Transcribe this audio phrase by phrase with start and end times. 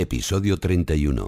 [0.00, 1.26] Episodio 31.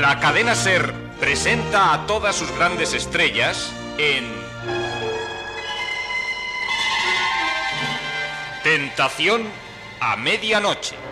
[0.00, 4.24] La cadena Ser presenta a todas sus grandes estrellas en
[8.64, 9.42] Tentación
[10.00, 11.11] a medianoche.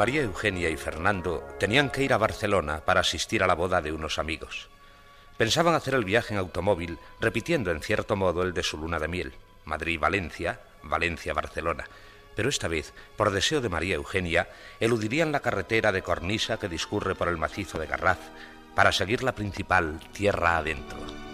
[0.00, 3.92] María Eugenia y Fernando tenían que ir a Barcelona para asistir a la boda de
[3.92, 4.70] unos amigos.
[5.36, 9.08] Pensaban hacer el viaje en automóvil, repitiendo en cierto modo el de su luna de
[9.08, 9.34] miel,
[9.66, 11.84] Madrid-Valencia, Valencia-Barcelona.
[12.34, 14.48] Pero esta vez, por deseo de María Eugenia,
[14.80, 18.20] eludirían la carretera de cornisa que discurre por el macizo de Garraf
[18.74, 21.29] para seguir la principal tierra adentro.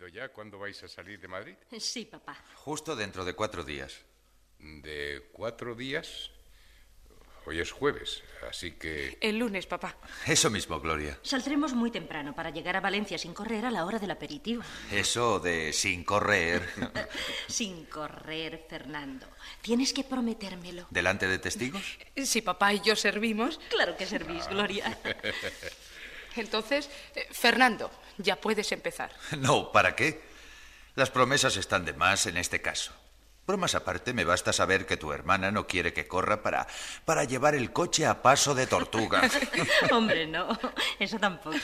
[0.00, 1.54] Decidido ya cuándo vais a salir de Madrid?
[1.78, 2.36] Sí, papá.
[2.54, 4.00] Justo dentro de cuatro días.
[4.58, 6.30] De cuatro días.
[7.46, 9.16] Hoy es jueves, así que...
[9.20, 9.96] El lunes, papá.
[10.26, 11.18] Eso mismo, Gloria.
[11.22, 14.62] Saldremos muy temprano para llegar a Valencia sin correr a la hora del aperitivo.
[14.92, 16.62] Eso de sin correr.
[17.48, 19.26] sin correr, Fernando.
[19.62, 20.86] Tienes que prometérmelo.
[20.90, 21.98] ¿Delante de testigos?
[22.14, 23.58] Si papá y yo servimos.
[23.70, 24.98] Claro que servís, Gloria.
[26.36, 29.12] Entonces, eh, Fernando, ya puedes empezar.
[29.38, 30.22] No, ¿para qué?
[30.94, 32.92] Las promesas están de más en este caso.
[33.46, 36.66] Bromas aparte, me basta saber que tu hermana no quiere que corra para,
[37.04, 39.22] para llevar el coche a paso de tortuga.
[39.90, 40.56] Hombre, no,
[40.98, 41.58] eso tampoco.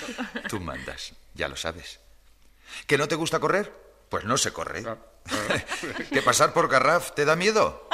[0.49, 2.01] Tú mandas, ya lo sabes.
[2.87, 3.73] ¿Que no te gusta correr?
[4.09, 4.85] Pues no se corre.
[6.13, 7.89] ¿Que pasar por Garraf te da miedo?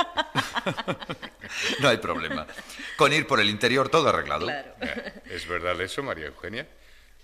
[1.81, 2.47] no hay problema.
[2.97, 4.47] Con ir por el interior todo arreglado.
[4.47, 4.75] Claro.
[5.27, 6.67] ¿Es verdad eso, María Eugenia?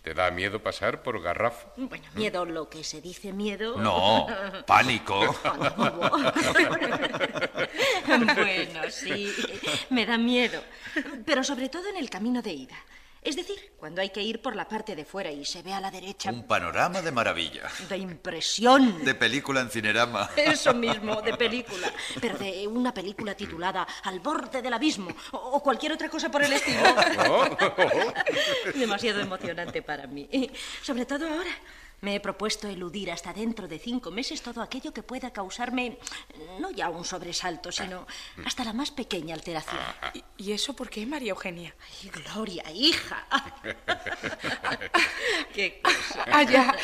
[0.02, 1.64] ¿Te da miedo pasar por Garraf?
[1.76, 3.76] Bueno, miedo, lo que se dice miedo.
[3.76, 4.26] No,
[4.66, 5.36] pánico.
[8.06, 9.34] bueno, sí,
[9.90, 10.62] me da miedo.
[11.26, 12.76] Pero sobre todo en el camino de ida.
[13.28, 15.80] Es decir, cuando hay que ir por la parte de fuera y se ve a
[15.80, 16.30] la derecha.
[16.30, 17.68] Un panorama de maravilla.
[17.86, 19.04] De impresión.
[19.04, 20.30] De película en cinerama.
[20.36, 21.92] Eso mismo, de película.
[22.22, 26.54] Pero de una película titulada Al borde del abismo o cualquier otra cosa por el
[26.54, 26.80] estilo.
[28.74, 30.26] Demasiado emocionante para mí.
[30.80, 31.50] Sobre todo ahora.
[32.00, 35.98] Me he propuesto eludir hasta dentro de cinco meses todo aquello que pueda causarme
[36.60, 38.06] no ya un sobresalto, sino
[38.44, 39.80] hasta la más pequeña alteración.
[40.14, 41.74] ¿Y, y eso por qué, María Eugenia?
[42.02, 43.26] Ay, Gloria, hija.
[45.54, 46.24] qué cosa.
[46.30, 46.74] Ah, ya.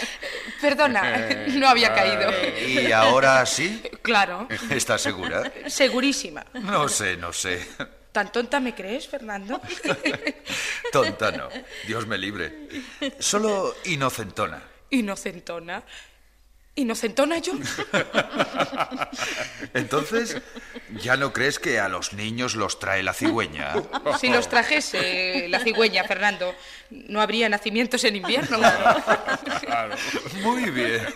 [0.61, 2.31] Perdona, no había caído.
[2.67, 3.83] ¿Y ahora sí?
[4.03, 5.53] Claro, ¿Estás segura?
[5.69, 6.45] segurísima.
[6.55, 7.65] No sé, no sé.
[8.11, 9.61] ¿Tan tonta me crees, Fernando?
[10.93, 11.49] Tonta no.
[11.87, 12.69] Dios me libre.
[13.19, 14.74] Solo inocentona.
[14.95, 15.83] Inocentona.
[16.77, 17.53] ¿Inocentona yo?
[19.75, 20.43] Entonces,
[21.01, 23.75] ¿ya no crees que a los niños los trae la cigüeña?
[24.21, 26.53] Si los trajese la cigüeña, Fernando,
[26.91, 28.59] no habría nacimientos en invierno.
[30.43, 31.07] Muy bien.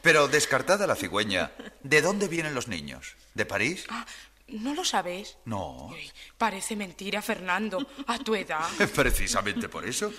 [0.00, 1.50] Pero descartada la cigüeña,
[1.82, 3.14] ¿de dónde vienen los niños?
[3.34, 3.84] ¿De París?
[3.90, 4.06] Ah,
[4.48, 5.36] ¿No lo sabes?
[5.44, 5.88] No.
[5.88, 8.66] Uy, parece mentira, Fernando, a tu edad.
[8.94, 10.10] Precisamente por eso.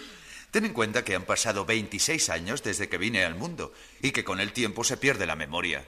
[0.52, 4.24] Ten en cuenta que han pasado 26 años desde que vine al mundo y que
[4.24, 5.86] con el tiempo se pierde la memoria.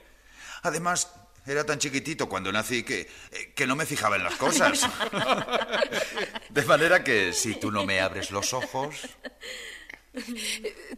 [0.61, 1.11] Además,
[1.45, 4.81] era tan chiquitito cuando nací que, eh, que no me fijaba en las cosas.
[6.49, 8.95] De manera que si tú no me abres los ojos...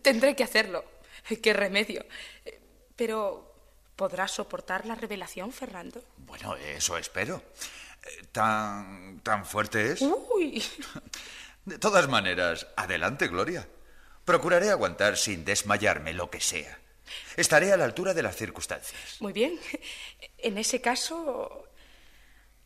[0.02, 0.84] Tendré que hacerlo.
[1.42, 2.06] ¿Qué remedio?
[2.96, 3.54] Pero,
[3.96, 6.04] ¿Podrás soportar la revelación, Fernando?
[6.18, 7.44] Bueno, eso espero.
[8.04, 10.02] Eh, ¿Tan, tan fuerte es?
[10.02, 10.64] Uy.
[11.66, 13.68] De todas maneras, adelante, Gloria.
[14.26, 16.80] Procuraré aguantar sin desmayarme lo que sea.
[17.36, 19.18] Estaré a la altura de las circunstancias.
[19.20, 19.60] Muy bien.
[20.38, 21.68] En ese caso,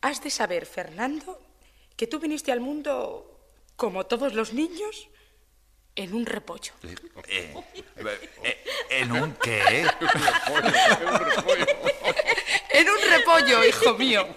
[0.00, 1.40] has de saber, Fernando,
[1.96, 3.40] que tú viniste al mundo,
[3.76, 5.08] como todos los niños,
[5.94, 6.72] en un repollo.
[7.26, 7.54] Eh,
[7.96, 9.80] eh, ¿En un qué?
[12.70, 14.28] en un repollo, hijo mío.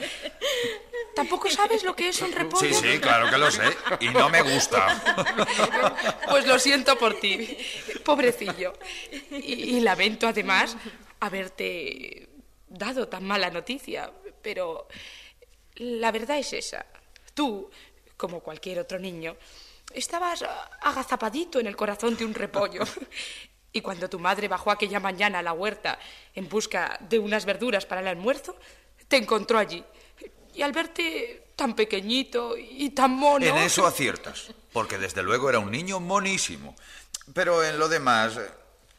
[1.15, 2.67] ¿Tampoco sabes lo que es un repollo?
[2.67, 3.63] Sí, sí, claro que lo sé.
[3.99, 5.01] Y no me gusta.
[6.29, 7.57] Pues lo siento por ti,
[8.03, 8.73] pobrecillo.
[9.31, 10.77] Y, y lamento además
[11.19, 12.29] haberte
[12.67, 14.11] dado tan mala noticia.
[14.41, 14.87] Pero
[15.75, 16.85] la verdad es esa.
[17.33, 17.69] Tú,
[18.17, 19.35] como cualquier otro niño,
[19.93, 20.43] estabas
[20.81, 22.83] agazapadito en el corazón de un repollo.
[23.73, 25.97] Y cuando tu madre bajó aquella mañana a la huerta
[26.35, 28.57] en busca de unas verduras para el almuerzo,
[29.07, 29.83] te encontró allí.
[30.53, 33.45] Y al verte tan pequeñito y tan mono...
[33.45, 36.75] En eso aciertas, porque desde luego era un niño monísimo.
[37.33, 38.39] Pero en lo demás,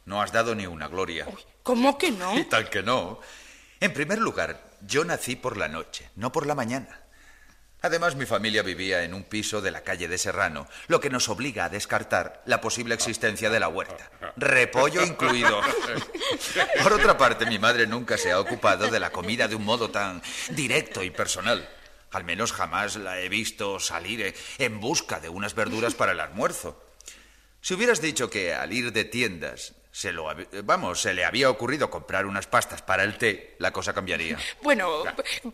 [0.05, 1.27] no has dado ni una gloria.
[1.63, 2.35] ¿Cómo que no?
[2.39, 3.21] Y tal que no.
[3.81, 7.02] En primer lugar, yo nací por la noche, no por la mañana.
[7.83, 11.29] Además, mi familia vivía en un piso de la calle de Serrano, lo que nos
[11.29, 14.09] obliga a descartar la posible existencia de la huerta.
[14.37, 15.61] Repollo incluido.
[16.83, 19.91] Por otra parte, mi madre nunca se ha ocupado de la comida de un modo
[19.91, 21.69] tan directo y personal.
[22.13, 26.81] Al menos jamás la he visto salir en busca de unas verduras para el almuerzo.
[27.61, 30.27] Si hubieras dicho que al ir de tiendas se lo
[30.65, 34.39] vamos, se le había ocurrido comprar unas pastas para el té, la cosa cambiaría.
[34.63, 35.05] Bueno,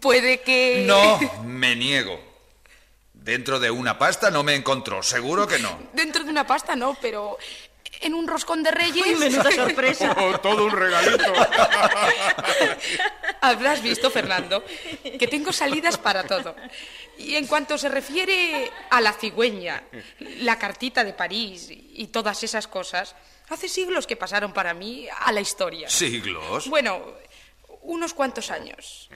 [0.00, 2.20] puede que No, me niego.
[3.12, 5.76] Dentro de una pasta no me encontró, seguro que no.
[5.92, 7.36] Dentro de una pasta no, pero
[8.00, 9.04] en un roscón de reyes.
[9.04, 10.14] Uy, menuda sorpresa.
[10.18, 11.24] Oh, todo un regalito.
[13.40, 14.64] Habrás visto, Fernando,
[15.18, 16.54] que tengo salidas para todo.
[17.18, 19.82] Y en cuanto se refiere a la cigüeña,
[20.40, 23.16] la cartita de París y todas esas cosas,
[23.48, 25.88] hace siglos que pasaron para mí a la historia.
[25.88, 26.68] ¿Siglos?
[26.68, 27.14] Bueno,
[27.82, 29.08] unos cuantos años.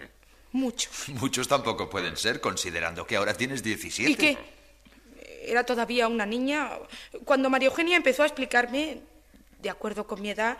[0.52, 1.08] Muchos.
[1.08, 4.10] Muchos tampoco pueden ser, considerando que ahora tienes 17.
[4.10, 4.38] ¿Y qué?
[5.44, 6.70] Era todavía una niña
[7.24, 9.00] cuando María Eugenia empezó a explicarme,
[9.58, 10.56] de acuerdo con mi edad,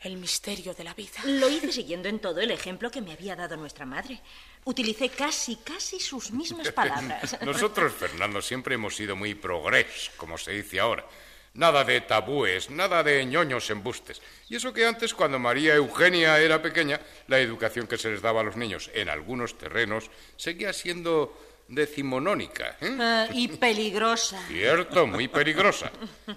[0.00, 1.20] el misterio de la vida.
[1.24, 4.20] Lo hice siguiendo en todo el ejemplo que me había dado nuestra madre.
[4.64, 7.38] Utilicé casi, casi sus mismas palabras.
[7.42, 11.06] Nosotros, Fernando, siempre hemos sido muy progres, como se dice ahora.
[11.54, 14.22] Nada de tabúes, nada de ñoños embustes.
[14.48, 18.40] Y eso que antes, cuando María Eugenia era pequeña, la educación que se les daba
[18.40, 21.36] a los niños en algunos terrenos seguía siendo
[21.68, 22.76] decimonónica.
[22.80, 22.96] ¿eh?
[22.98, 24.42] Ah, y peligrosa.
[24.48, 25.90] Cierto, muy peligrosa.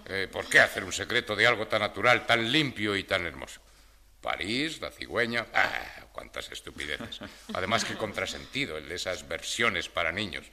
[0.06, 3.62] Eh, ¿Por qué hacer un secreto de algo tan natural, tan limpio y tan hermoso?
[4.22, 5.46] París, la cigüeña.
[5.54, 6.08] ¡Ah!
[6.12, 7.20] ¡Cuántas estupideces!
[7.54, 10.46] Además, qué contrasentido el de esas versiones para niños.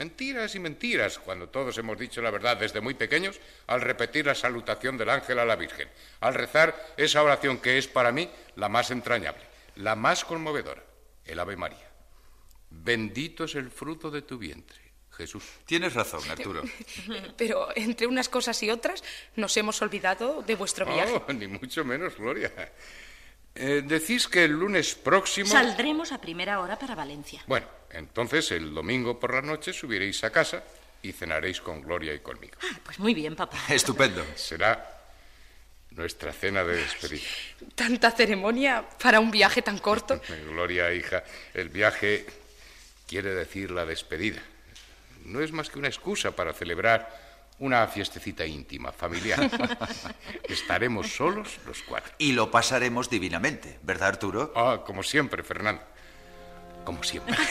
[0.00, 4.34] Mentiras y mentiras, cuando todos hemos dicho la verdad desde muy pequeños, al repetir la
[4.34, 8.70] salutación del ángel a la Virgen, al rezar esa oración que es para mí la
[8.70, 9.42] más entrañable,
[9.76, 10.82] la más conmovedora,
[11.26, 11.86] el Ave María.
[12.70, 14.80] Bendito es el fruto de tu vientre,
[15.10, 15.44] Jesús.
[15.66, 16.62] Tienes razón, Arturo.
[17.36, 19.04] Pero entre unas cosas y otras
[19.36, 21.22] nos hemos olvidado de vuestro viaje.
[21.28, 22.50] Oh, ni mucho menos, Gloria.
[23.62, 25.46] Eh, decís que el lunes próximo...
[25.46, 27.42] Saldremos a primera hora para Valencia.
[27.46, 30.64] Bueno, entonces el domingo por la noche subiréis a casa
[31.02, 32.54] y cenaréis con Gloria y conmigo.
[32.62, 33.58] Ah, pues muy bien, papá.
[33.68, 34.24] Estupendo.
[34.34, 35.02] Será
[35.90, 37.26] nuestra cena de despedida.
[37.74, 40.22] Tanta ceremonia para un viaje tan corto.
[40.48, 42.24] Gloria, hija, el viaje
[43.06, 44.40] quiere decir la despedida.
[45.26, 47.29] No es más que una excusa para celebrar
[47.60, 49.38] una fiestecita íntima, familiar.
[50.48, 52.12] Estaremos solos los cuatro.
[52.18, 54.52] Y lo pasaremos divinamente, ¿verdad, Arturo?
[54.56, 55.82] Ah, como siempre, Fernando.
[56.84, 57.36] Como siempre.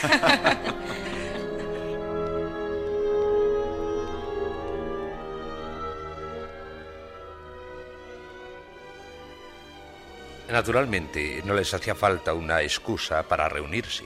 [10.50, 14.04] Naturalmente, no les hacía falta una excusa para reunirse.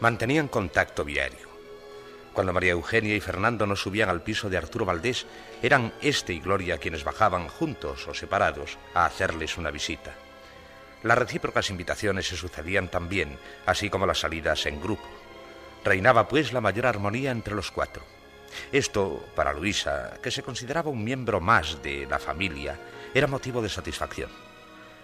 [0.00, 1.55] Mantenían contacto diario.
[2.36, 5.24] Cuando María Eugenia y Fernando no subían al piso de Arturo Valdés,
[5.62, 10.12] eran este y Gloria quienes bajaban juntos o separados a hacerles una visita.
[11.02, 15.08] Las recíprocas invitaciones se sucedían también, así como las salidas en grupo.
[15.82, 18.02] Reinaba pues la mayor armonía entre los cuatro.
[18.70, 22.78] Esto, para Luisa, que se consideraba un miembro más de la familia,
[23.14, 24.45] era motivo de satisfacción.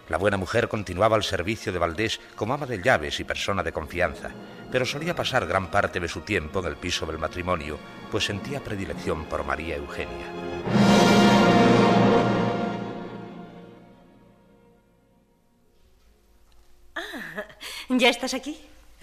[0.08, 3.72] La buena mujer continuaba al servicio de Valdés como ama de llaves y persona de
[3.72, 4.30] confianza,
[4.70, 7.78] pero solía pasar gran parte de su tiempo en el piso del matrimonio,
[8.10, 10.26] pues sentía predilección por María Eugenia.
[16.94, 17.44] Ah,
[17.88, 18.58] ¿Ya estás aquí?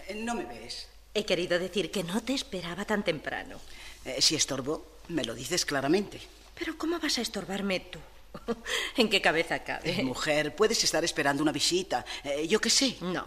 [0.07, 0.87] Eh, No me ves.
[1.13, 3.59] He querido decir que no te esperaba tan temprano.
[4.05, 6.19] Eh, si estorbo, me lo dices claramente.
[6.57, 7.99] Pero ¿cómo vas a estorbarme tú?
[8.98, 10.03] ¿En qué cabeza Eh, cabe?
[10.03, 12.05] mujer, puedes estar esperando una visita.
[12.24, 12.98] eh, yo qué sé.
[13.01, 13.25] No,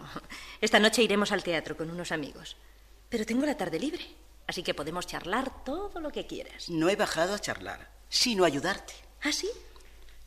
[0.61, 2.57] esta noche iremos al teatro con unos amigos.
[3.09, 4.05] Pero tengo la tarde libre,
[4.47, 6.69] así que podemos charlar todo lo que quieras.
[6.71, 8.95] No he bajado a charlar, sino a ayudarte.
[9.23, 9.49] ¿Ah, sí?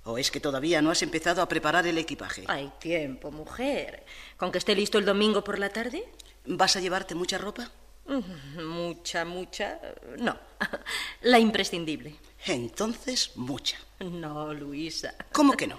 [0.03, 2.43] ¿O es que todavía no has empezado a preparar el equipaje?
[2.47, 4.05] Hay tiempo, mujer.
[4.37, 6.07] ¿Con que esté listo el domingo por la tarde?
[6.45, 7.71] ¿Vas a llevarte mucha ropa?
[8.05, 9.79] Mm, Mucha, mucha.
[10.19, 10.37] No.
[11.21, 12.15] La imprescindible.
[12.45, 13.77] Entonces, mucha.
[13.99, 15.15] No, Luisa.
[15.31, 15.77] ¿Cómo que no?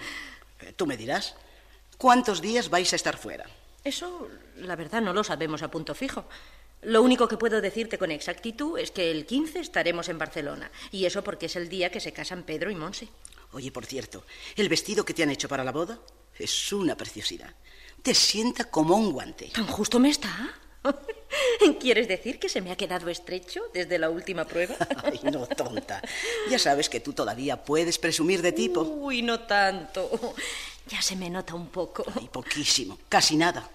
[0.60, 1.34] Eh, Tú me dirás,
[1.98, 3.46] ¿cuántos días vais a estar fuera?
[3.84, 6.24] Eso, la verdad, no lo sabemos a punto fijo.
[6.82, 10.70] Lo único que puedo decirte con exactitud es que el 15 estaremos en Barcelona.
[10.90, 13.08] Y eso porque es el día que se casan Pedro y Monse.
[13.52, 14.24] Oye, por cierto,
[14.56, 15.98] el vestido que te han hecho para la boda
[16.38, 17.54] es una preciosidad.
[18.02, 19.50] Te sienta como un guante.
[19.54, 20.52] ¿Tan justo me está?
[21.80, 24.74] ¿Quieres decir que se me ha quedado estrecho desde la última prueba?
[25.04, 26.02] Ay, no, tonta.
[26.50, 28.82] Ya sabes que tú todavía puedes presumir de tipo.
[28.82, 30.34] Uy, no tanto.
[30.88, 32.04] Ya se me nota un poco.
[32.14, 33.68] Ay, poquísimo, casi nada.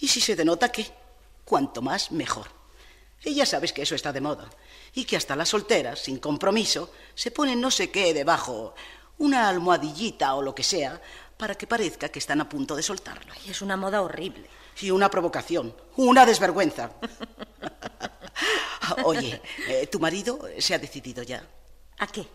[0.00, 0.86] ¿Y si se denota qué?
[1.44, 2.46] Cuanto más, mejor.
[3.24, 4.48] Y ya sabes que eso está de moda.
[4.94, 8.74] Y que hasta las solteras, sin compromiso, se ponen no sé qué debajo,
[9.18, 11.00] una almohadillita o lo que sea,
[11.38, 13.32] para que parezca que están a punto de soltarlo.
[13.32, 14.44] Ay, es una moda horrible.
[14.80, 16.90] Y una provocación, una desvergüenza.
[19.04, 21.42] Oye, eh, ¿tu marido se ha decidido ya?
[21.98, 22.26] ¿A qué?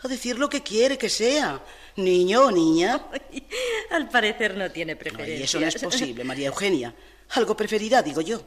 [0.00, 1.60] A decir lo que quiere que sea.
[1.96, 3.06] Niño o niña.
[3.12, 3.46] Ay,
[3.90, 5.44] al parecer no tiene preferencia.
[5.44, 6.94] eso no es posible, María Eugenia.
[7.30, 8.40] Algo preferirá, digo yo.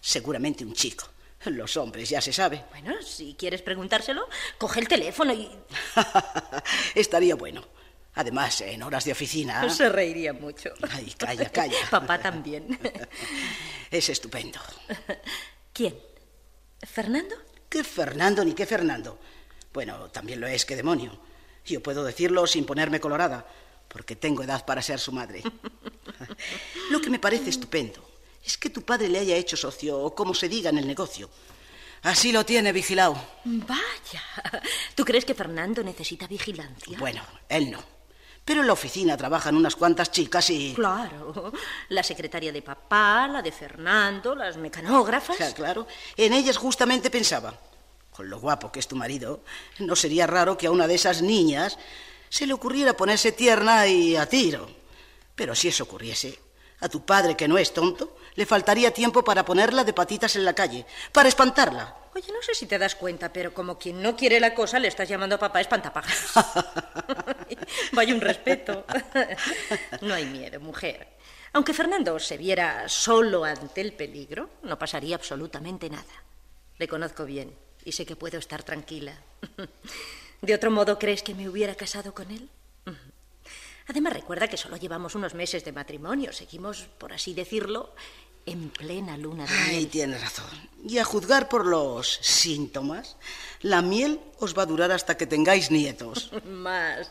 [0.00, 1.06] Seguramente un chico.
[1.46, 2.64] Los hombres, ya se sabe.
[2.70, 4.28] Bueno, si quieres preguntárselo,
[4.58, 5.50] coge el teléfono y
[6.94, 7.64] Estaría bueno.
[8.14, 9.68] Además, en horas de oficina.
[9.70, 10.70] se reiría mucho.
[10.90, 11.78] Ay, calla, calla.
[11.90, 12.78] Papá también.
[13.90, 14.58] Es estupendo.
[15.70, 15.94] ¿Quién?
[16.80, 17.36] ¿Fernando?
[17.68, 19.18] ¿Qué Fernando ni qué Fernando?
[19.70, 21.18] Bueno, también lo es, qué demonio.
[21.66, 23.46] Yo puedo decirlo sin ponerme colorada,
[23.88, 25.42] porque tengo edad para ser su madre.
[26.90, 28.02] Lo que me parece estupendo
[28.44, 31.28] es que tu padre le haya hecho socio, o como se diga en el negocio.
[32.02, 33.14] Así lo tiene vigilado.
[33.44, 34.22] Vaya.
[34.94, 36.98] ¿Tú crees que Fernando necesita vigilancia?
[36.98, 37.82] Bueno, él no.
[38.44, 40.74] Pero en la oficina trabajan unas cuantas chicas y...
[40.74, 41.52] Claro.
[41.90, 45.54] La secretaria de papá, la de Fernando, las mecanógrafas.
[45.54, 47.54] Claro, en ellas justamente pensaba.
[48.10, 49.42] Con lo guapo que es tu marido,
[49.78, 51.78] no sería raro que a una de esas niñas
[52.28, 54.68] se le ocurriera ponerse tierna y a tiro.
[55.34, 56.38] Pero si eso ocurriese,
[56.80, 60.44] a tu padre, que no es tonto, le faltaría tiempo para ponerla de patitas en
[60.44, 61.96] la calle, para espantarla.
[62.14, 64.88] Oye, no sé si te das cuenta, pero como quien no quiere la cosa, le
[64.88, 66.32] estás llamando a papá espantapájaros.
[67.92, 68.84] Vaya un respeto.
[70.02, 71.08] No hay miedo, mujer.
[71.54, 76.24] Aunque Fernando se viera solo ante el peligro, no pasaría absolutamente nada.
[76.78, 77.54] Le conozco bien
[77.84, 79.14] y sé que puedo estar tranquila.
[80.42, 82.48] ¿De otro modo crees que me hubiera casado con él?
[83.86, 86.32] Además, recuerda que solo llevamos unos meses de matrimonio.
[86.32, 87.94] Seguimos, por así decirlo,
[88.46, 89.88] en plena luna de Ay, miel.
[89.88, 90.46] tienes razón.
[90.86, 93.16] Y a juzgar por los síntomas,
[93.60, 96.30] la miel os va a durar hasta que tengáis nietos.
[96.44, 97.10] Más,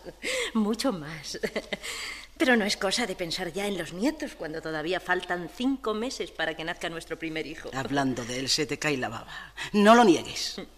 [0.54, 1.40] mucho más.
[2.38, 6.32] Pero no es cosa de pensar ya en los nietos cuando todavía faltan cinco meses
[6.32, 7.70] para que nazca nuestro primer hijo.
[7.74, 9.54] Hablando de él, se te cae la baba.
[9.74, 10.60] No lo niegues.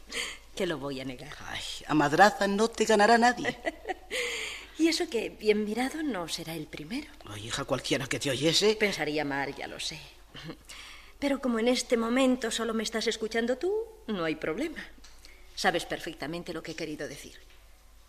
[0.54, 1.36] Que lo voy a negar.
[1.48, 3.58] Ay, a madraza no te ganará nadie.
[4.78, 7.08] Y eso que, bien mirado, no será el primero.
[7.26, 8.76] Ay, hija, cualquiera que te oyese.
[8.76, 10.00] Pensaría mal, ya lo sé.
[11.20, 13.74] Pero como en este momento solo me estás escuchando tú,
[14.08, 14.84] no hay problema.
[15.56, 17.40] Sabes perfectamente lo que he querido decir.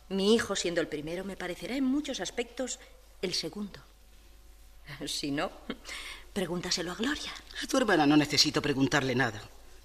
[0.08, 2.78] Mi hijo, siendo el primero, me parecerá en muchos aspectos
[3.22, 3.80] el segundo.
[5.06, 5.50] Si no,
[6.32, 7.32] pregúntaselo a Gloria.
[7.62, 9.40] A tu hermana no necesito preguntarle nada.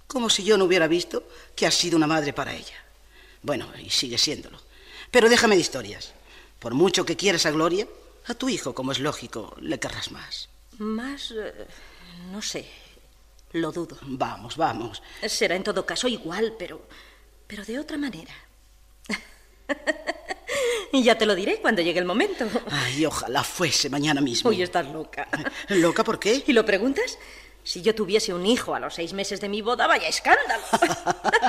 [0.08, 1.24] Como si yo no hubiera visto
[1.56, 2.84] que has sido una madre para ella.
[3.42, 4.60] Bueno, y sigue siéndolo.
[5.12, 6.14] Pero déjame de historias.
[6.60, 7.88] Por mucho que quieras a Gloria,
[8.28, 10.50] a tu hijo, como es lógico, le querrás más.
[10.78, 11.68] Más, eh,
[12.32, 12.66] no sé,
[13.54, 13.98] lo dudo.
[14.02, 15.02] Vamos, vamos.
[15.28, 16.88] Será en todo caso igual, pero,
[17.48, 18.34] pero de otra manera.
[20.92, 22.46] y ya te lo diré cuando llegue el momento.
[22.70, 24.50] Ay, ojalá fuese mañana mismo.
[24.50, 25.28] Uy, estás loca.
[25.70, 26.44] ¿Loca por qué?
[26.46, 27.18] ¿Y lo preguntas?
[27.64, 30.64] Si yo tuviese un hijo a los seis meses de mi boda, vaya escándalo.